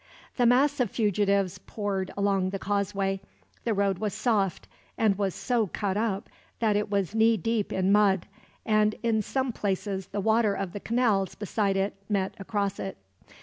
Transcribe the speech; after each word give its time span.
The 0.37 0.47
mass 0.47 0.79
of 0.79 0.89
fugitives 0.89 1.59
poured 1.59 2.09
along 2.17 2.49
the 2.49 2.57
causeway. 2.57 3.21
The 3.65 3.75
road 3.75 3.99
was 3.99 4.15
soft, 4.15 4.67
and 4.97 5.15
was 5.15 5.35
so 5.35 5.67
cut 5.67 5.95
up 5.95 6.27
that 6.57 6.75
it 6.75 6.89
was 6.89 7.13
knee 7.13 7.37
deep 7.37 7.71
in 7.71 7.91
mud; 7.91 8.25
and 8.65 8.95
in 9.03 9.21
some 9.21 9.51
places 9.51 10.07
the 10.07 10.19
water 10.19 10.55
of 10.55 10.73
the 10.73 10.79
canals 10.79 11.35
beside 11.35 11.77
it 11.77 11.93
met 12.09 12.33
across 12.39 12.79
it. 12.79 12.97